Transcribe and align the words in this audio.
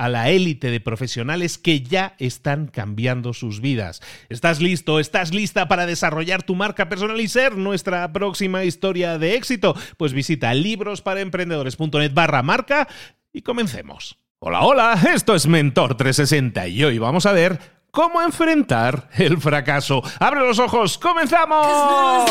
a 0.00 0.08
la 0.08 0.30
élite 0.30 0.70
de 0.70 0.80
profesionales 0.80 1.58
que 1.58 1.82
ya 1.82 2.14
están 2.18 2.68
cambiando 2.68 3.34
sus 3.34 3.60
vidas. 3.60 4.00
¿Estás 4.30 4.62
listo? 4.62 4.98
¿Estás 4.98 5.34
lista 5.34 5.68
para 5.68 5.84
desarrollar 5.84 6.42
tu 6.42 6.54
marca 6.54 6.88
personal 6.88 7.20
y 7.20 7.28
ser 7.28 7.58
nuestra 7.58 8.10
próxima 8.10 8.64
historia 8.64 9.18
de 9.18 9.34
éxito? 9.34 9.76
Pues 9.98 10.14
visita 10.14 10.54
librosparaemprendedores.net 10.54 12.14
barra 12.14 12.42
marca 12.42 12.88
y 13.30 13.42
comencemos. 13.42 14.16
Hola, 14.38 14.62
hola, 14.62 14.98
esto 15.14 15.34
es 15.34 15.46
Mentor 15.46 15.98
360 15.98 16.68
y 16.68 16.82
hoy 16.82 16.96
vamos 16.96 17.26
a 17.26 17.32
ver 17.32 17.58
cómo 17.90 18.22
enfrentar 18.22 19.10
el 19.18 19.36
fracaso. 19.36 20.02
¡Abre 20.18 20.40
los 20.40 20.58
ojos! 20.58 20.96
¡Comenzamos! 20.96 22.30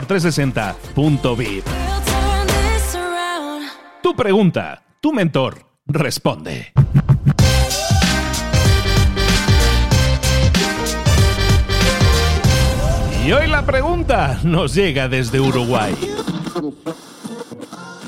mentor360.vip. 0.01 1.65
Tu 4.01 4.15
pregunta, 4.15 4.83
tu 4.99 5.13
mentor 5.13 5.65
responde. 5.85 6.73
Y 13.25 13.31
hoy 13.31 13.47
la 13.47 13.63
pregunta 13.65 14.39
nos 14.43 14.73
llega 14.73 15.07
desde 15.07 15.39
Uruguay. 15.39 15.93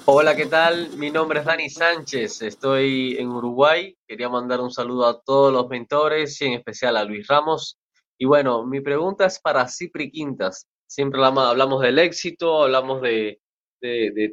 Hola, 0.06 0.36
¿qué 0.36 0.48
tal? 0.48 0.90
Mi 0.98 1.12
nombre 1.12 1.40
es 1.40 1.46
Dani 1.46 1.70
Sánchez, 1.70 2.42
estoy 2.42 3.18
en 3.18 3.30
Uruguay. 3.30 3.96
Quería 4.08 4.28
mandar 4.28 4.60
un 4.60 4.72
saludo 4.72 5.06
a 5.08 5.22
todos 5.22 5.54
los 5.54 5.70
mentores 5.70 6.42
y 6.42 6.46
en 6.46 6.54
especial 6.54 6.98
a 6.98 7.06
Luis 7.06 7.28
Ramos. 7.28 7.78
Y 8.18 8.26
bueno, 8.26 8.66
mi 8.66 8.82
pregunta 8.82 9.26
es 9.26 9.40
para 9.40 9.68
Cipri 9.68 10.12
Quintas. 10.12 10.68
Siempre 10.94 11.26
hablamos 11.26 11.82
del 11.82 11.98
éxito, 11.98 12.62
hablamos 12.62 13.02
de, 13.02 13.40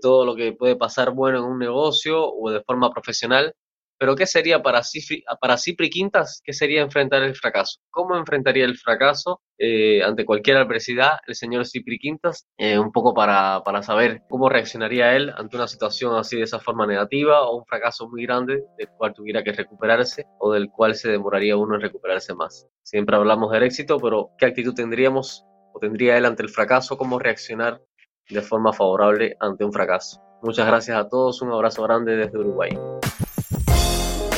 todo 0.03 0.27
lo 0.27 0.37
que 0.37 0.53
puede 0.53 0.77
pasar 0.77 1.13
bueno 1.13 1.39
en 1.39 1.45
un 1.45 1.59
negocio 1.59 2.23
o 2.23 2.51
de 2.51 2.61
forma 2.61 2.91
profesional, 2.91 3.55
pero 3.99 4.15
¿qué 4.15 4.27
sería 4.27 4.63
para 4.63 4.83
Cipri, 4.85 5.25
para 5.41 5.57
Cipri 5.57 5.89
Quintas? 5.89 6.43
¿Qué 6.45 6.53
sería 6.53 6.83
enfrentar 6.83 7.23
el 7.23 7.35
fracaso? 7.35 7.81
¿Cómo 7.89 8.15
enfrentaría 8.15 8.67
el 8.67 8.77
fracaso 8.77 9.41
eh, 9.57 10.03
ante 10.03 10.27
cualquier 10.27 10.59
adversidad 10.59 11.13
el 11.27 11.35
señor 11.35 11.67
Cipri 11.67 11.99
Quintas? 11.99 12.47
Eh, 12.59 12.79
un 12.79 12.93
poco 12.93 13.15
para, 13.15 13.63
para 13.65 13.83
saber 13.83 14.21
cómo 14.29 14.51
reaccionaría 14.51 15.17
él 15.17 15.33
ante 15.35 15.57
una 15.57 15.67
situación 15.67 16.15
así 16.17 16.37
de 16.37 16.43
esa 16.43 16.61
forma 16.61 16.87
negativa 16.87 17.41
o 17.49 17.57
un 17.57 17.65
fracaso 17.65 18.07
muy 18.07 18.25
grande 18.25 18.63
del 18.77 18.89
cual 18.99 19.15
tuviera 19.15 19.43
que 19.43 19.53
recuperarse 19.53 20.27
o 20.39 20.53
del 20.53 20.69
cual 20.69 20.95
se 20.95 21.11
demoraría 21.11 21.57
uno 21.57 21.77
en 21.77 21.81
recuperarse 21.81 22.35
más. 22.35 22.69
Siempre 22.83 23.17
hablamos 23.17 23.51
del 23.51 23.63
éxito, 23.63 23.99
pero 23.99 24.33
¿qué 24.37 24.45
actitud 24.45 24.75
tendríamos 24.75 25.47
o 25.73 25.79
tendría 25.79 26.17
él 26.17 26.27
ante 26.27 26.43
el 26.43 26.49
fracaso, 26.49 26.97
cómo 26.97 27.19
reaccionar 27.19 27.81
de 28.29 28.43
forma 28.43 28.73
favorable 28.73 29.37
ante 29.41 29.65
un 29.65 29.73
fracaso. 29.73 30.21
Muchas 30.43 30.67
gracias 30.67 30.97
a 30.97 31.09
todos, 31.09 31.43
un 31.43 31.53
abrazo 31.53 31.83
grande 31.83 32.17
desde 32.17 32.39
Uruguay. 32.39 32.71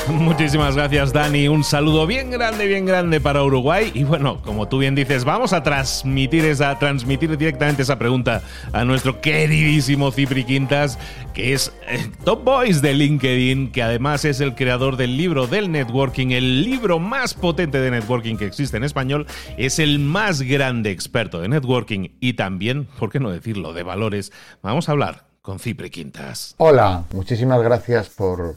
Muchísimas 0.08 0.74
gracias, 0.74 1.12
Dani. 1.12 1.48
Un 1.48 1.62
saludo 1.62 2.06
bien 2.06 2.30
grande, 2.30 2.66
bien 2.66 2.84
grande 2.84 3.20
para 3.20 3.44
Uruguay. 3.44 3.92
Y 3.94 4.04
bueno, 4.04 4.42
como 4.42 4.66
tú 4.66 4.78
bien 4.78 4.94
dices, 4.94 5.24
vamos 5.24 5.52
a 5.52 5.62
transmitir 5.62 6.44
esa, 6.44 6.76
transmitir 6.78 7.36
directamente 7.36 7.82
esa 7.82 7.98
pregunta 7.98 8.42
a 8.72 8.84
nuestro 8.84 9.20
queridísimo 9.20 10.10
Cipri 10.10 10.44
Quintas, 10.44 10.98
que 11.34 11.52
es 11.52 11.72
eh, 11.86 12.10
Top 12.24 12.42
Boys 12.42 12.82
de 12.82 12.94
LinkedIn, 12.94 13.70
que 13.70 13.82
además 13.82 14.24
es 14.24 14.40
el 14.40 14.54
creador 14.54 14.96
del 14.96 15.16
libro 15.16 15.46
del 15.46 15.70
networking, 15.70 16.28
el 16.30 16.64
libro 16.64 16.98
más 16.98 17.34
potente 17.34 17.78
de 17.78 17.90
networking 17.90 18.36
que 18.36 18.46
existe 18.46 18.76
en 18.76 18.84
español. 18.84 19.26
Es 19.56 19.78
el 19.78 20.00
más 20.00 20.42
grande 20.42 20.90
experto 20.90 21.40
de 21.40 21.48
networking 21.48 22.08
y 22.18 22.32
también, 22.32 22.86
¿por 22.98 23.10
qué 23.10 23.20
no 23.20 23.30
decirlo?, 23.30 23.72
de 23.72 23.84
valores. 23.84 24.32
Vamos 24.62 24.88
a 24.88 24.92
hablar 24.92 25.26
con 25.42 25.60
Cipri 25.60 25.90
Quintas. 25.90 26.54
Hola, 26.58 27.04
muchísimas 27.12 27.62
gracias 27.62 28.08
por 28.08 28.56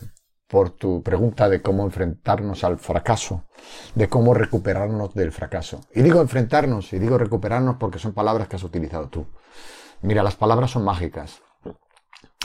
por 0.56 0.70
tu 0.70 1.04
pregunta 1.04 1.50
de 1.50 1.62
cómo 1.62 1.84
enfrentarnos 1.84 2.64
al 2.64 2.78
fracaso, 2.78 3.44
de 3.94 4.08
cómo 4.08 4.34
recuperarnos 4.34 5.14
del 5.14 5.34
fracaso. 5.34 5.82
Y 5.94 6.02
digo 6.02 6.22
enfrentarnos 6.22 6.94
y 6.94 6.98
digo 6.98 7.18
recuperarnos 7.18 7.76
porque 7.76 8.00
son 8.00 8.14
palabras 8.14 8.48
que 8.48 8.56
has 8.56 8.64
utilizado 8.64 9.10
tú. 9.10 9.28
Mira, 10.02 10.24
las 10.24 10.38
palabras 10.38 10.72
son 10.72 10.86
mágicas. 10.86 11.42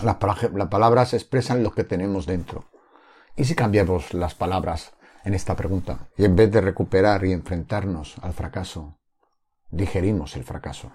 Las, 0.02 0.16
palabras 0.16 1.14
expresan 1.14 1.62
lo 1.62 1.70
que 1.70 1.84
tenemos 1.84 2.26
dentro. 2.26 2.64
¿Y 3.36 3.44
si 3.44 3.54
cambiamos 3.54 4.12
las 4.12 4.34
palabras 4.34 4.92
en 5.22 5.34
esta 5.34 5.54
pregunta? 5.54 6.08
Y 6.16 6.24
en 6.24 6.34
vez 6.34 6.50
de 6.50 6.60
recuperar 6.60 7.24
y 7.24 7.30
enfrentarnos 7.30 8.16
al 8.22 8.32
fracaso, 8.32 8.98
digerimos 9.70 10.34
el 10.34 10.42
fracaso. 10.42 10.90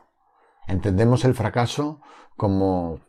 Entendemos 0.67 1.23
el 1.23 1.33
fracaso 1.33 2.01
como 2.35 2.99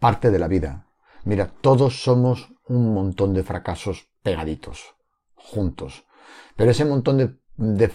parte 0.00 0.32
de 0.32 0.40
la 0.40 0.48
vida. 0.48 0.88
Mira, 1.24 1.50
todos 1.62 2.02
somos 2.02 2.52
un 2.68 2.92
montón 2.92 3.32
de 3.32 3.42
fracasos 3.42 4.08
pegaditos, 4.22 4.94
juntos. 5.34 6.04
Pero 6.54 6.70
ese 6.70 6.84
montón 6.84 7.16
de, 7.16 7.36
de, 7.56 7.88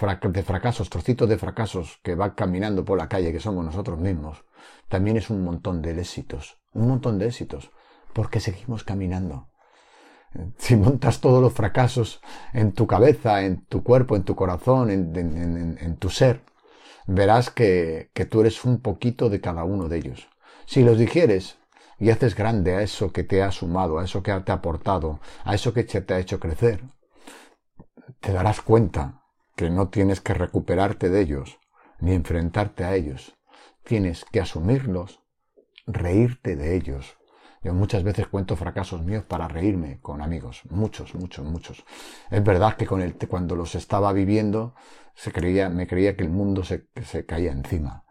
fracasos, 0.43 0.89
trocitos 0.89 1.29
de 1.29 1.37
fracasos 1.37 1.99
que 2.01 2.15
va 2.15 2.33
caminando 2.33 2.83
por 2.83 2.97
la 2.97 3.07
calle, 3.07 3.31
que 3.31 3.39
somos 3.39 3.63
nosotros 3.63 3.99
mismos, 3.99 4.45
también 4.87 5.17
es 5.17 5.29
un 5.29 5.43
montón 5.43 5.83
de 5.83 5.91
éxitos, 5.91 6.57
un 6.73 6.87
montón 6.87 7.19
de 7.19 7.27
éxitos, 7.27 7.71
porque 8.13 8.39
seguimos 8.39 8.83
caminando. 8.83 9.49
si 10.57 10.75
montas 10.75 11.21
todos 11.21 11.41
los 11.41 11.53
fracasos 11.53 12.21
en 12.51 12.71
tu 12.71 12.87
cabeza, 12.87 13.43
en 13.43 13.63
tu 13.65 13.83
cuerpo, 13.83 14.15
en 14.15 14.23
tu 14.23 14.35
corazón, 14.35 14.89
en, 14.89 15.97
tu 15.97 16.09
ser, 16.09 16.41
verás 17.05 17.51
que, 17.51 18.09
que 18.13 18.25
tú 18.25 18.41
eres 18.41 18.65
un 18.65 18.81
poquito 18.81 19.29
de 19.29 19.39
cada 19.39 19.63
uno 19.65 19.87
de 19.87 19.97
ellos. 19.97 20.29
Si 20.65 20.83
los 20.83 20.97
digieres 20.97 21.58
y 21.99 22.09
haces 22.09 22.35
grande 22.35 22.75
a 22.75 22.81
eso 22.81 23.11
que 23.11 23.23
te 23.23 23.43
ha 23.43 23.51
sumado, 23.51 23.99
a 23.99 24.05
eso 24.05 24.23
que 24.23 24.31
te 24.41 24.51
ha 24.51 24.55
aportado, 24.55 25.19
a 25.43 25.53
eso 25.53 25.73
que 25.73 25.83
te 25.83 26.13
ha 26.13 26.19
hecho 26.19 26.39
crecer, 26.39 26.83
te 28.21 28.31
darás 28.31 28.61
cuenta 28.61 29.23
que 29.55 29.69
no 29.69 29.89
tienes 29.89 30.21
que 30.21 30.33
recuperarte 30.33 31.09
de 31.09 31.21
ellos, 31.21 31.59
ni 31.99 32.13
enfrentarte 32.13 32.85
a 32.85 32.95
ellos. 32.95 33.37
Tienes 33.83 34.25
que 34.25 34.39
asumirlos, 34.39 35.21
reírte 35.85 36.55
de 36.55 36.75
ellos. 36.75 37.17
Yo 37.61 37.73
muchas 37.73 38.03
veces 38.03 38.27
cuento 38.27 38.55
fracasos 38.55 39.03
míos 39.03 39.25
para 39.27 39.49
reírme 39.49 39.99
con 39.99 40.21
amigos, 40.21 40.61
muchos, 40.69 41.13
muchos, 41.15 41.45
muchos. 41.45 41.83
Es 42.31 42.41
verdad 42.41 42.77
que 42.77 42.87
cuando 42.87 43.55
los 43.55 43.75
estaba 43.75 44.13
viviendo 44.13 44.75
se 45.13 45.33
creía, 45.33 45.69
me 45.69 45.85
creía 45.85 46.15
que 46.15 46.23
el 46.23 46.29
mundo 46.29 46.63
se 46.63 47.25
caía 47.25 47.51
encima. 47.51 48.05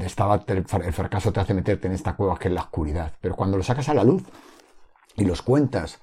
Estaba, 0.00 0.44
el 0.46 0.64
fracaso 0.64 1.32
te 1.32 1.40
hace 1.40 1.54
meterte 1.54 1.86
en 1.86 1.94
esta 1.94 2.14
cueva 2.16 2.38
que 2.38 2.48
es 2.48 2.54
la 2.54 2.62
oscuridad. 2.62 3.12
Pero 3.20 3.36
cuando 3.36 3.56
lo 3.56 3.62
sacas 3.62 3.88
a 3.88 3.94
la 3.94 4.04
luz 4.04 4.22
y 5.16 5.24
los 5.24 5.42
cuentas 5.42 6.00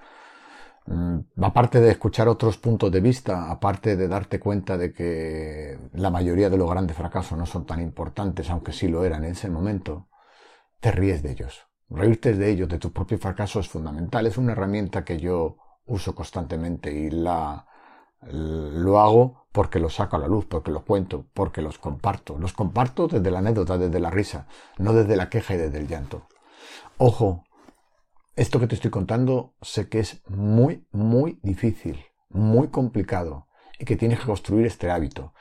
Mm, 0.90 1.44
aparte 1.44 1.80
de 1.80 1.92
escuchar 1.92 2.28
otros 2.28 2.58
puntos 2.58 2.92
de 2.92 3.00
vista, 3.00 3.52
aparte 3.52 3.96
de 3.96 4.08
darte 4.08 4.40
cuenta 4.40 4.76
de 4.76 4.92
que 4.92 5.78
la 5.94 6.10
mayoría 6.10 6.50
de 6.50 6.58
los 6.58 6.68
grandes 6.68 6.98
fracasos 6.98 7.38
no 7.38 7.46
son 7.46 7.66
tan 7.68 7.80
importantes, 7.80 8.50
aunque 8.50 8.72
sí 8.72 8.88
lo 8.88 9.06
eran 9.06 9.24
en 9.24 9.34
ese 9.34 9.50
momento, 9.50 10.10
te 10.80 10.92
ríes 10.92 11.22
de 11.24 11.32
ellos. 11.34 11.68
Reírte 11.90 12.34
de 12.34 12.50
ellos, 12.50 12.70
de 12.70 12.80
tu 12.80 12.92
propio 12.92 13.20
fracaso, 13.20 13.60
es 13.60 13.68
fundamental. 13.70 14.26
Es 14.26 14.38
una 14.38 14.54
herramienta 14.54 15.06
que 15.06 15.20
yo 15.20 15.58
uso 15.86 16.16
constantemente 16.16 16.92
y 16.92 17.12
la 17.12 17.68
lo 18.22 19.00
hago 19.00 19.48
porque 19.52 19.80
los 19.80 19.96
saco 19.96 20.16
a 20.16 20.20
la 20.20 20.28
luz, 20.28 20.46
porque 20.46 20.72
los 20.72 20.84
cuento, 20.84 21.26
porque 21.34 21.62
los 21.62 21.78
comparto. 21.78 22.38
Los 22.38 22.54
comparto 22.54 23.08
desde 23.08 23.32
la 23.32 23.40
anécdota, 23.40 23.78
desde 23.78 24.00
la 24.00 24.10
risa, 24.10 24.48
no 24.78 24.94
desde 24.94 25.16
la 25.16 25.30
queja 25.30 25.56
y 25.56 25.58
desde 25.58 25.80
el 25.80 25.88
llanto. 25.88 26.28
Ojo, 26.98 27.44
esto 28.36 28.60
que 28.60 28.68
te 28.68 28.76
estoy 28.76 28.92
contando 28.92 29.56
sé 29.62 29.90
que 29.90 30.00
es 30.00 30.22
muy, 30.28 30.88
muy 30.92 31.40
difícil, 31.44 32.06
muy 32.30 32.70
complicado 32.70 33.48
y 33.80 33.86
que 33.86 33.96
tienes 33.96 34.20
que 34.20 34.26
construir 34.26 34.66
este 34.66 34.92
hábito. 34.92 35.34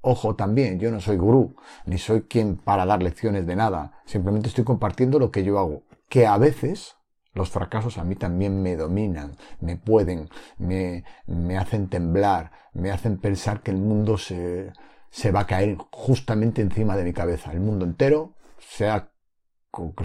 Ojo, 0.00 0.36
también, 0.36 0.78
yo 0.78 0.90
no 0.90 1.00
soy 1.00 1.16
gurú, 1.16 1.56
ni 1.86 1.96
soy 1.96 2.22
quien 2.22 2.56
para 2.56 2.84
dar 2.84 3.02
lecciones 3.02 3.46
de 3.46 3.56
nada, 3.56 4.02
simplemente 4.04 4.48
estoy 4.48 4.64
compartiendo 4.64 5.18
lo 5.18 5.30
que 5.30 5.42
yo 5.42 5.58
hago, 5.58 5.84
que 6.10 6.26
a 6.26 6.36
veces 6.36 6.96
los 7.34 7.50
fracasos 7.50 7.98
a 7.98 8.04
mí 8.04 8.14
también 8.14 8.62
me 8.62 8.76
dominan, 8.76 9.36
me 9.60 9.76
pueden, 9.76 10.28
me, 10.56 11.04
me 11.26 11.58
hacen 11.58 11.88
temblar, 11.88 12.52
me 12.72 12.90
hacen 12.90 13.18
pensar 13.18 13.60
que 13.60 13.70
el 13.70 13.78
mundo 13.78 14.16
se, 14.18 14.72
se 15.10 15.32
va 15.32 15.40
a 15.40 15.46
caer 15.46 15.76
justamente 15.90 16.62
encima 16.62 16.96
de 16.96 17.04
mi 17.04 17.12
cabeza, 17.12 17.52
el 17.52 17.60
mundo 17.60 17.84
entero 17.84 18.34
se 18.58 18.88
ha, 18.88 19.10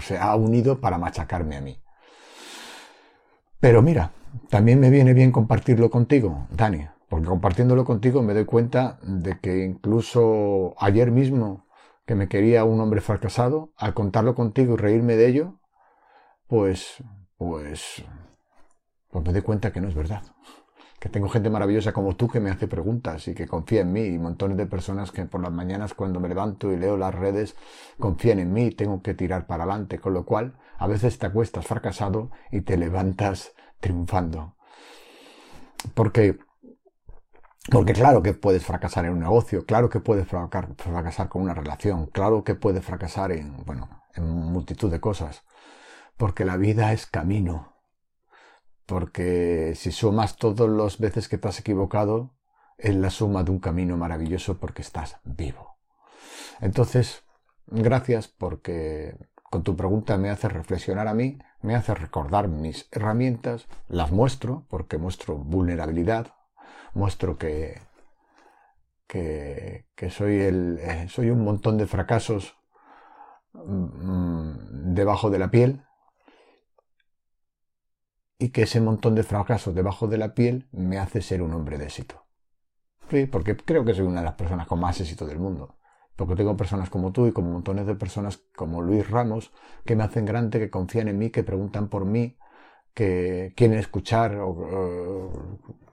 se 0.00 0.18
ha 0.18 0.34
unido 0.36 0.80
para 0.80 0.98
machacarme 0.98 1.56
a 1.56 1.60
mí. 1.60 1.82
Pero 3.60 3.82
mira, 3.82 4.12
también 4.48 4.80
me 4.80 4.90
viene 4.90 5.12
bien 5.12 5.32
compartirlo 5.32 5.90
contigo, 5.90 6.46
Dani, 6.50 6.86
porque 7.08 7.26
compartiéndolo 7.26 7.84
contigo 7.84 8.22
me 8.22 8.34
doy 8.34 8.44
cuenta 8.44 8.98
de 9.02 9.38
que 9.38 9.64
incluso 9.64 10.74
ayer 10.78 11.10
mismo 11.10 11.66
que 12.06 12.14
me 12.14 12.28
quería 12.28 12.64
un 12.64 12.80
hombre 12.80 13.00
fracasado, 13.00 13.72
al 13.76 13.94
contarlo 13.94 14.34
contigo 14.34 14.74
y 14.74 14.76
reírme 14.78 15.16
de 15.16 15.28
ello, 15.28 15.60
pues, 16.48 17.04
pues, 17.40 18.04
pues 19.10 19.24
me 19.24 19.32
doy 19.32 19.40
cuenta 19.40 19.72
que 19.72 19.80
no 19.80 19.88
es 19.88 19.94
verdad. 19.94 20.22
Que 20.98 21.08
tengo 21.08 21.30
gente 21.30 21.48
maravillosa 21.48 21.94
como 21.94 22.14
tú 22.14 22.28
que 22.28 22.38
me 22.38 22.50
hace 22.50 22.68
preguntas 22.68 23.26
y 23.28 23.34
que 23.34 23.48
confía 23.48 23.80
en 23.80 23.94
mí 23.94 24.02
y 24.02 24.18
montones 24.18 24.58
de 24.58 24.66
personas 24.66 25.10
que 25.10 25.24
por 25.24 25.40
las 25.40 25.50
mañanas 25.50 25.94
cuando 25.94 26.20
me 26.20 26.28
levanto 26.28 26.70
y 26.70 26.76
leo 26.76 26.98
las 26.98 27.14
redes 27.14 27.56
confían 27.98 28.40
en 28.40 28.52
mí 28.52 28.66
y 28.66 28.70
tengo 28.72 29.00
que 29.00 29.14
tirar 29.14 29.46
para 29.46 29.64
adelante, 29.64 29.98
con 29.98 30.12
lo 30.12 30.26
cual 30.26 30.58
a 30.76 30.86
veces 30.86 31.18
te 31.18 31.24
acuestas 31.24 31.66
fracasado 31.66 32.30
y 32.50 32.60
te 32.60 32.76
levantas 32.76 33.54
triunfando. 33.80 34.56
Porque, 35.94 36.38
porque 37.70 37.94
claro 37.94 38.22
que 38.22 38.34
puedes 38.34 38.66
fracasar 38.66 39.06
en 39.06 39.12
un 39.12 39.20
negocio, 39.20 39.64
claro 39.64 39.88
que 39.88 40.00
puedes 40.00 40.28
fracasar 40.28 41.30
con 41.30 41.40
una 41.40 41.54
relación, 41.54 42.04
claro 42.04 42.44
que 42.44 42.54
puedes 42.54 42.84
fracasar 42.84 43.32
en, 43.32 43.64
bueno, 43.64 43.88
en 44.14 44.28
multitud 44.28 44.90
de 44.90 45.00
cosas. 45.00 45.42
Porque 46.20 46.44
la 46.44 46.58
vida 46.58 46.92
es 46.92 47.06
camino. 47.06 47.82
Porque 48.84 49.72
si 49.74 49.90
sumas 49.90 50.36
todas 50.36 50.68
las 50.68 50.98
veces 50.98 51.30
que 51.30 51.38
te 51.38 51.48
has 51.48 51.58
equivocado, 51.60 52.36
es 52.76 52.94
la 52.94 53.08
suma 53.08 53.42
de 53.42 53.50
un 53.50 53.58
camino 53.58 53.96
maravilloso 53.96 54.58
porque 54.58 54.82
estás 54.82 55.16
vivo. 55.24 55.78
Entonces, 56.60 57.24
gracias 57.68 58.28
porque 58.28 59.16
con 59.44 59.62
tu 59.62 59.76
pregunta 59.76 60.18
me 60.18 60.28
hace 60.28 60.50
reflexionar 60.50 61.08
a 61.08 61.14
mí, 61.14 61.38
me 61.62 61.74
hace 61.74 61.94
recordar 61.94 62.48
mis 62.48 62.86
herramientas, 62.92 63.66
las 63.88 64.12
muestro 64.12 64.66
porque 64.68 64.98
muestro 64.98 65.38
vulnerabilidad, 65.38 66.34
muestro 66.92 67.38
que, 67.38 67.80
que, 69.06 69.86
soy, 70.10 70.38
el, 70.42 70.80
eh, 70.82 71.08
soy 71.08 71.30
un 71.30 71.44
montón 71.44 71.78
de 71.78 71.86
fracasos 71.86 72.58
mm, 73.54 74.92
debajo 74.92 75.30
de 75.30 75.38
la 75.38 75.50
piel 75.50 75.86
y 78.40 78.48
que 78.48 78.62
ese 78.62 78.80
montón 78.80 79.14
de 79.14 79.22
fracasos 79.22 79.74
debajo 79.74 80.08
de 80.08 80.18
la 80.18 80.34
piel 80.34 80.66
me 80.72 80.98
hace 80.98 81.22
ser 81.22 81.42
un 81.42 81.54
hombre 81.54 81.78
de 81.78 81.84
éxito. 81.84 82.26
Sí, 83.08 83.26
porque 83.26 83.56
creo 83.56 83.84
que 83.84 83.94
soy 83.94 84.06
una 84.06 84.20
de 84.20 84.26
las 84.26 84.34
personas 84.34 84.66
con 84.66 84.80
más 84.80 85.00
éxito 85.00 85.26
del 85.26 85.38
mundo 85.38 85.76
porque 86.20 86.36
tengo 86.36 86.54
personas 86.54 86.90
como 86.90 87.12
tú 87.12 87.28
y 87.28 87.32
como 87.32 87.50
montones 87.50 87.86
de 87.86 87.94
personas 87.94 88.42
como 88.54 88.82
Luis 88.82 89.08
Ramos 89.08 89.52
que 89.86 89.96
me 89.96 90.04
hacen 90.04 90.26
grande, 90.26 90.58
que 90.58 90.68
confían 90.68 91.08
en 91.08 91.16
mí, 91.16 91.30
que 91.30 91.42
preguntan 91.42 91.88
por 91.88 92.04
mí, 92.04 92.36
que 92.92 93.54
quieren 93.56 93.78
escuchar 93.78 94.38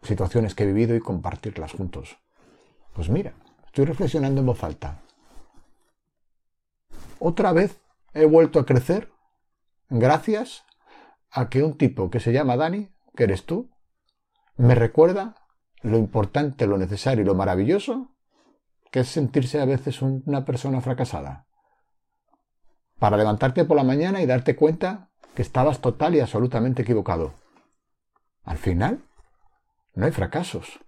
situaciones 0.01 0.53
que 0.53 0.63
he 0.63 0.67
vivido 0.67 0.97
y 0.97 0.99
compartirlas 0.99 1.71
juntos. 1.71 2.17
Pues 2.93 3.09
mira, 3.09 3.35
estoy 3.67 3.85
reflexionando 3.85 4.41
en 4.41 4.47
voz 4.47 4.65
alta. 4.65 5.01
Otra 7.19 7.53
vez 7.53 7.79
he 8.13 8.25
vuelto 8.25 8.59
a 8.59 8.65
crecer 8.65 9.09
gracias 9.89 10.65
a 11.31 11.49
que 11.49 11.63
un 11.63 11.77
tipo 11.77 12.09
que 12.09 12.19
se 12.19 12.33
llama 12.33 12.57
Dani, 12.57 12.89
que 13.15 13.23
eres 13.23 13.45
tú, 13.45 13.69
me 14.55 14.75
recuerda 14.75 15.35
lo 15.81 15.97
importante, 15.97 16.67
lo 16.67 16.77
necesario 16.77 17.23
y 17.23 17.25
lo 17.25 17.35
maravilloso 17.35 18.11
que 18.91 19.01
es 19.01 19.09
sentirse 19.09 19.59
a 19.59 19.65
veces 19.65 20.01
una 20.01 20.45
persona 20.45 20.81
fracasada. 20.81 21.45
Para 22.99 23.17
levantarte 23.17 23.65
por 23.65 23.77
la 23.77 23.83
mañana 23.83 24.21
y 24.21 24.25
darte 24.25 24.55
cuenta 24.55 25.09
que 25.35 25.41
estabas 25.41 25.81
total 25.81 26.15
y 26.15 26.19
absolutamente 26.19 26.81
equivocado. 26.81 27.33
Al 28.43 28.57
final, 28.57 29.03
no 29.93 30.05
hay 30.05 30.11
fracasos. 30.11 30.79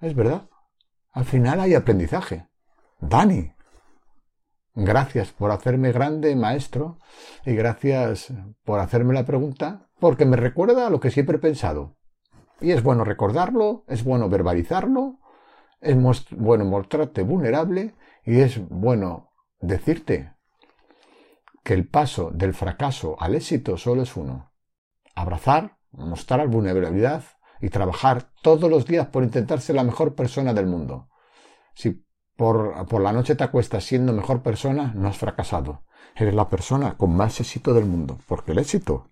Es 0.00 0.14
verdad. 0.14 0.48
Al 1.12 1.24
final 1.24 1.60
hay 1.60 1.74
aprendizaje. 1.74 2.48
Dani, 3.00 3.54
gracias 4.74 5.32
por 5.32 5.50
hacerme 5.50 5.92
grande, 5.92 6.34
maestro, 6.36 6.98
y 7.44 7.54
gracias 7.54 8.32
por 8.64 8.80
hacerme 8.80 9.14
la 9.14 9.24
pregunta, 9.24 9.88
porque 9.98 10.24
me 10.24 10.36
recuerda 10.36 10.86
a 10.86 10.90
lo 10.90 11.00
que 11.00 11.10
siempre 11.10 11.36
he 11.36 11.40
pensado. 11.40 11.96
Y 12.60 12.72
es 12.72 12.82
bueno 12.82 13.04
recordarlo, 13.04 13.84
es 13.88 14.04
bueno 14.04 14.28
verbalizarlo, 14.28 15.18
es 15.80 15.96
bueno 16.30 16.64
mostrarte 16.64 17.22
vulnerable 17.22 17.94
y 18.24 18.40
es 18.40 18.60
bueno 18.68 19.30
decirte 19.60 20.32
que 21.62 21.74
el 21.74 21.88
paso 21.88 22.30
del 22.30 22.54
fracaso 22.54 23.16
al 23.18 23.34
éxito 23.34 23.76
solo 23.76 24.02
es 24.02 24.16
uno. 24.16 24.52
Abrazar, 25.14 25.78
mostrar 25.92 26.46
vulnerabilidad 26.48 27.24
y 27.60 27.70
trabajar 27.70 28.30
todos 28.42 28.70
los 28.70 28.86
días 28.86 29.06
por 29.08 29.22
intentar 29.22 29.60
ser 29.60 29.76
la 29.76 29.84
mejor 29.84 30.14
persona 30.14 30.52
del 30.52 30.66
mundo. 30.66 31.08
Si 31.74 32.03
por, 32.36 32.86
por 32.86 33.00
la 33.00 33.12
noche 33.12 33.34
te 33.34 33.44
acuestas 33.44 33.84
siendo 33.84 34.12
mejor 34.12 34.42
persona, 34.42 34.92
no 34.94 35.08
has 35.08 35.18
fracasado. 35.18 35.84
Eres 36.16 36.34
la 36.34 36.48
persona 36.48 36.96
con 36.96 37.14
más 37.16 37.40
éxito 37.40 37.74
del 37.74 37.86
mundo. 37.86 38.18
Porque 38.26 38.52
el 38.52 38.58
éxito 38.58 39.10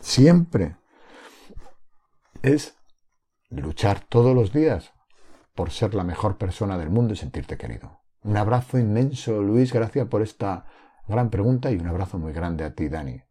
siempre 0.00 0.76
es 2.42 2.76
luchar 3.48 4.00
todos 4.00 4.34
los 4.34 4.52
días 4.52 4.92
por 5.54 5.70
ser 5.70 5.94
la 5.94 6.04
mejor 6.04 6.38
persona 6.38 6.78
del 6.78 6.90
mundo 6.90 7.14
y 7.14 7.16
sentirte 7.16 7.56
querido. 7.56 8.00
Un 8.22 8.36
abrazo 8.36 8.78
inmenso, 8.78 9.42
Luis, 9.42 9.72
gracias 9.72 10.08
por 10.08 10.22
esta 10.22 10.66
gran 11.06 11.30
pregunta 11.30 11.70
y 11.70 11.76
un 11.76 11.86
abrazo 11.86 12.18
muy 12.18 12.32
grande 12.32 12.64
a 12.64 12.74
ti, 12.74 12.88
Dani. 12.88 13.22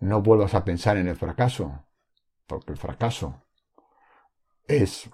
No 0.00 0.22
vuelvas 0.22 0.54
a 0.54 0.64
pensar 0.64 0.96
en 0.96 1.08
el 1.08 1.16
fracaso, 1.16 1.84
porque 2.46 2.72
el 2.72 2.78
fracaso 2.78 3.44
es, 4.66 5.10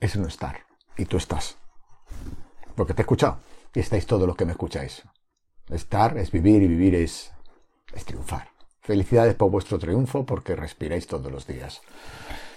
es 0.00 0.16
no 0.16 0.28
estar, 0.28 0.60
y 0.96 1.06
tú 1.06 1.16
estás. 1.16 1.58
Porque 2.76 2.94
te 2.94 3.02
he 3.02 3.04
escuchado, 3.04 3.38
y 3.74 3.80
estáis 3.80 4.06
todos 4.06 4.26
los 4.26 4.36
que 4.36 4.44
me 4.44 4.52
escucháis. 4.52 5.02
Estar 5.70 6.16
es 6.18 6.30
vivir 6.30 6.62
y 6.62 6.68
vivir 6.68 6.94
es, 6.94 7.32
triunfar. 8.04 8.50
Felicidades 8.82 9.34
por 9.34 9.50
vuestro 9.50 9.78
triunfo 9.78 10.24
porque 10.24 10.54
respiráis 10.54 11.08
todos 11.08 11.32
los 11.32 11.46
días 11.46 11.80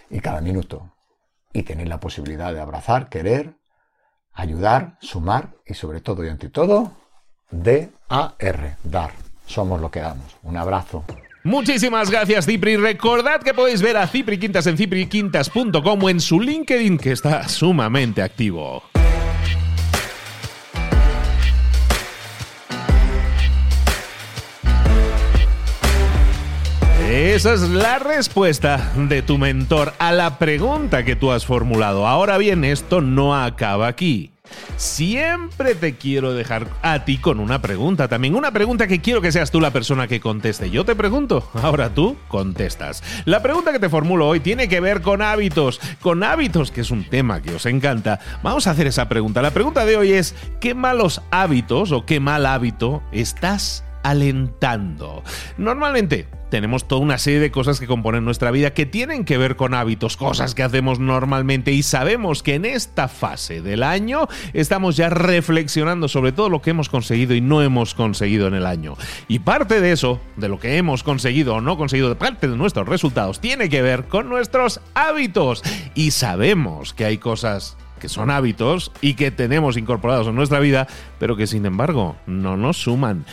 y 0.09 0.19
cada 0.19 0.41
minuto. 0.41 0.91
Y 1.53 1.63
tenéis 1.63 1.89
la 1.89 1.99
posibilidad 1.99 2.53
de 2.53 2.59
abrazar, 2.59 3.09
querer, 3.09 3.55
ayudar, 4.33 4.97
sumar 5.01 5.55
y 5.65 5.73
sobre 5.73 6.01
todo 6.01 6.23
y 6.23 6.29
ante 6.29 6.49
todo, 6.49 6.91
D-A-R, 7.49 8.75
dar. 8.83 9.13
Somos 9.47 9.81
lo 9.81 9.89
que 9.89 10.01
damos. 10.01 10.37
Un 10.43 10.57
abrazo. 10.57 11.03
Muchísimas 11.43 12.11
gracias, 12.11 12.45
Cipri. 12.45 12.75
Recordad 12.75 13.41
que 13.41 13.53
podéis 13.53 13.81
ver 13.81 13.97
a 13.97 14.05
Cipri 14.05 14.37
Quintas 14.37 14.67
en 14.67 14.77
cipriquintas.com 14.77 16.03
o 16.03 16.09
en 16.09 16.19
su 16.19 16.39
LinkedIn, 16.39 16.97
que 16.97 17.13
está 17.13 17.47
sumamente 17.47 18.21
activo. 18.21 18.83
Esa 27.09 27.55
es 27.55 27.61
la 27.61 27.97
respuesta 27.97 28.91
de 28.95 29.23
tu 29.23 29.39
mentor 29.39 29.93
a 29.97 30.11
la 30.11 30.37
pregunta 30.37 31.03
que 31.03 31.15
tú 31.15 31.31
has 31.31 31.43
formulado. 31.43 32.05
Ahora 32.05 32.37
bien, 32.37 32.63
esto 32.63 33.01
no 33.01 33.35
acaba 33.35 33.87
aquí. 33.87 34.31
Siempre 34.77 35.73
te 35.73 35.95
quiero 35.95 36.35
dejar 36.35 36.67
a 36.83 37.05
ti 37.05 37.17
con 37.17 37.39
una 37.39 37.63
pregunta 37.63 38.07
también. 38.07 38.35
Una 38.35 38.51
pregunta 38.51 38.85
que 38.85 39.01
quiero 39.01 39.21
que 39.21 39.31
seas 39.31 39.49
tú 39.49 39.59
la 39.59 39.73
persona 39.73 40.07
que 40.07 40.19
conteste. 40.19 40.69
Yo 40.69 40.85
te 40.85 40.95
pregunto, 40.95 41.49
ahora 41.55 41.89
tú 41.89 42.15
contestas. 42.27 43.01
La 43.25 43.41
pregunta 43.41 43.71
que 43.71 43.79
te 43.79 43.89
formulo 43.89 44.27
hoy 44.27 44.39
tiene 44.39 44.69
que 44.69 44.79
ver 44.79 45.01
con 45.01 45.23
hábitos. 45.23 45.81
Con 46.01 46.23
hábitos, 46.23 46.69
que 46.69 46.81
es 46.81 46.91
un 46.91 47.05
tema 47.05 47.41
que 47.41 47.55
os 47.55 47.65
encanta. 47.65 48.19
Vamos 48.43 48.67
a 48.67 48.71
hacer 48.71 48.85
esa 48.85 49.09
pregunta. 49.09 49.41
La 49.41 49.49
pregunta 49.49 49.83
de 49.83 49.97
hoy 49.97 50.11
es, 50.11 50.35
¿qué 50.59 50.75
malos 50.75 51.23
hábitos 51.31 51.91
o 51.91 52.05
qué 52.05 52.19
mal 52.19 52.45
hábito 52.45 53.01
estás 53.11 53.83
alentando? 54.03 55.23
Normalmente 55.57 56.27
tenemos 56.49 56.87
toda 56.87 57.01
una 57.01 57.17
serie 57.17 57.39
de 57.39 57.51
cosas 57.51 57.79
que 57.79 57.87
componen 57.87 58.25
nuestra 58.25 58.51
vida 58.51 58.73
que 58.73 58.85
tienen 58.85 59.25
que 59.25 59.37
ver 59.37 59.55
con 59.55 59.73
hábitos, 59.73 60.17
cosas 60.17 60.55
que 60.55 60.63
hacemos 60.63 60.99
normalmente 60.99 61.71
y 61.71 61.83
sabemos 61.83 62.43
que 62.43 62.55
en 62.55 62.65
esta 62.65 63.07
fase 63.07 63.61
del 63.61 63.83
año 63.83 64.27
estamos 64.53 64.97
ya 64.97 65.09
reflexionando 65.09 66.07
sobre 66.07 66.31
todo 66.31 66.49
lo 66.49 66.61
que 66.61 66.71
hemos 66.71 66.89
conseguido 66.89 67.35
y 67.35 67.41
no 67.41 67.61
hemos 67.61 67.93
conseguido 67.93 68.47
en 68.47 68.55
el 68.55 68.65
año. 68.65 68.95
Y 69.27 69.39
parte 69.39 69.81
de 69.81 69.91
eso, 69.91 70.19
de 70.35 70.49
lo 70.49 70.59
que 70.59 70.77
hemos 70.77 71.03
conseguido 71.03 71.55
o 71.55 71.61
no 71.61 71.77
conseguido, 71.77 72.09
de 72.09 72.15
parte 72.15 72.47
de 72.47 72.57
nuestros 72.57 72.87
resultados, 72.87 73.39
tiene 73.39 73.69
que 73.69 73.81
ver 73.81 74.05
con 74.05 74.29
nuestros 74.29 74.81
hábitos. 74.93 75.63
Y 75.95 76.11
sabemos 76.11 76.93
que 76.93 77.05
hay 77.05 77.17
cosas 77.17 77.77
que 77.99 78.09
son 78.09 78.31
hábitos 78.31 78.91
y 79.01 79.13
que 79.13 79.29
tenemos 79.29 79.77
incorporados 79.77 80.27
en 80.27 80.35
nuestra 80.35 80.59
vida, 80.59 80.87
pero 81.19 81.35
que 81.35 81.47
sin 81.47 81.65
embargo 81.65 82.15
no 82.25 82.57
nos 82.57 82.77
suman. 82.77 83.25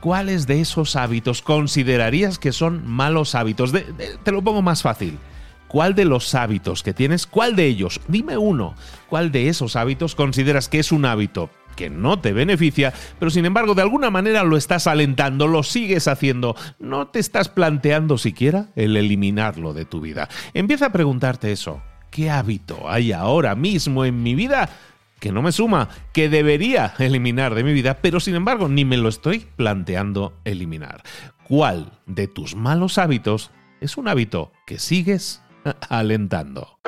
¿Cuáles 0.00 0.46
de 0.46 0.60
esos 0.60 0.96
hábitos 0.96 1.42
considerarías 1.42 2.38
que 2.38 2.52
son 2.52 2.86
malos 2.86 3.34
hábitos? 3.34 3.72
te 3.72 4.32
lo 4.32 4.42
pongo 4.42 4.62
más 4.62 4.82
fácil. 4.82 5.18
¿Cuál 5.68 5.94
de 5.94 6.04
los 6.04 6.34
hábitos 6.34 6.82
que 6.82 6.92
tienes, 6.92 7.28
cuál 7.28 7.54
de 7.54 7.66
ellos, 7.66 8.00
dime 8.08 8.36
uno, 8.36 8.74
cuál 9.08 9.30
de 9.30 9.48
esos 9.48 9.76
hábitos 9.76 10.16
consideras 10.16 10.68
que 10.68 10.80
es 10.80 10.90
un 10.90 11.04
hábito 11.04 11.48
que 11.76 11.88
no 11.88 12.18
te 12.18 12.32
beneficia, 12.32 12.92
pero 13.20 13.30
sin 13.30 13.44
embargo 13.44 13.76
de 13.76 13.82
alguna 13.82 14.10
manera 14.10 14.42
lo 14.42 14.56
estás 14.56 14.88
alentando, 14.88 15.46
lo 15.46 15.62
sigues 15.62 16.08
haciendo, 16.08 16.56
no 16.80 17.06
te 17.06 17.20
estás 17.20 17.48
planteando 17.48 18.18
siquiera 18.18 18.70
el 18.74 18.96
eliminarlo 18.96 19.72
de 19.72 19.84
tu 19.84 20.00
vida? 20.00 20.28
Empieza 20.54 20.86
a 20.86 20.92
preguntarte 20.92 21.52
eso. 21.52 21.80
¿Qué 22.10 22.28
hábito 22.28 22.90
hay 22.90 23.12
ahora 23.12 23.54
mismo 23.54 24.04
en 24.04 24.24
mi 24.24 24.34
vida 24.34 24.68
que 25.20 25.32
no 25.32 25.42
me 25.42 25.52
suma, 25.52 25.88
que 26.12 26.28
debería 26.28 26.94
eliminar 26.98 27.54
de 27.54 27.62
mi 27.62 27.72
vida, 27.72 27.98
pero 28.02 28.18
sin 28.18 28.34
embargo 28.34 28.68
ni 28.68 28.84
me 28.84 28.96
lo 28.96 29.08
estoy 29.08 29.46
planteando 29.56 30.32
eliminar. 30.44 31.02
¿Cuál 31.46 31.92
de 32.06 32.26
tus 32.26 32.56
malos 32.56 32.98
hábitos 32.98 33.50
es 33.80 33.96
un 33.96 34.08
hábito 34.08 34.52
que 34.66 34.78
sigues 34.78 35.42
alentando? 35.88 36.80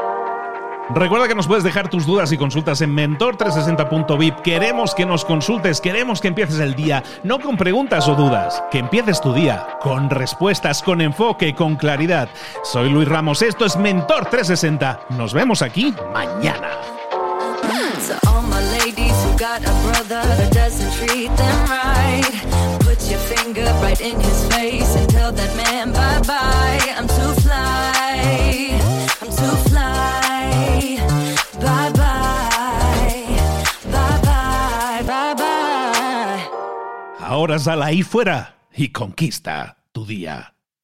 Recuerda 0.91 1.29
que 1.29 1.35
nos 1.35 1.47
puedes 1.47 1.65
dejar 1.65 1.89
tus 1.89 2.07
dudas 2.07 2.33
y 2.33 2.37
consultas 2.37 2.81
en 2.83 2.95
mentor360.vip. 2.95 4.41
Queremos 4.41 4.95
que 4.95 5.07
nos 5.07 5.25
consultes, 5.25 5.81
queremos 5.81 6.21
que 6.21 6.29
empieces 6.29 6.59
el 6.59 6.75
día, 6.75 7.03
no 7.23 7.39
con 7.41 7.57
preguntas 7.57 8.09
o 8.09 8.15
dudas, 8.15 8.63
que 8.71 8.79
empieces 8.79 9.21
tu 9.21 9.33
día 9.33 9.79
con 9.81 10.11
respuestas, 10.11 10.83
con 10.83 11.01
enfoque, 11.01 11.55
con 11.55 11.77
claridad. 11.77 12.29
Soy 12.65 12.91
Luis 12.91 13.09
Ramos, 13.09 13.43
esto 13.43 13.65
es 13.65 13.77
Mentor 13.77 14.27
360. 14.27 15.07
Nos 15.11 15.33
vemos 15.33 15.63
aquí 15.63 15.95
mañana. 16.13 16.92
Doesn't 20.73 21.07
treat 21.07 21.29
them 21.37 21.59
right. 21.69 22.79
Put 22.81 23.01
your 23.11 23.19
finger 23.21 23.65
right 23.83 24.01
in 24.01 24.19
his 24.19 24.47
face 24.49 24.97
and 24.97 25.09
tell 25.11 25.33
that 25.33 25.57
man 25.57 25.93
bye 25.93 26.21
bye. 26.27 26.95
I'm 26.97 27.07
too 27.07 27.33
fly. 27.43 28.81
I'm 29.21 29.29
too 29.29 29.57
fly. 29.69 30.97
Bye 31.61 31.93
bye. 31.93 33.23
Bye 33.93 34.21
bye. 34.25 35.03
Bye 35.07 35.35
bye. 35.35 36.49
Ahora 37.21 37.59
sal 37.59 37.83
ahí 37.83 38.03
fuera 38.03 38.55
y 38.75 38.89
conquista 38.89 39.77
tu 39.93 40.07
día. 40.07 40.52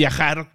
viajar 0.00 0.48